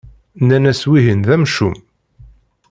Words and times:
Nnan-as 0.41 0.81
wihin 0.89 1.21
d 1.27 1.29
amcum. 1.35 1.75